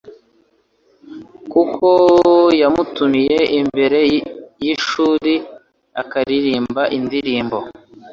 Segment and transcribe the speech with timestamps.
[1.51, 1.89] kuko
[2.61, 3.99] yamutumiye imbere
[4.63, 5.33] yishuri
[6.01, 7.57] akaririmba indirimbo"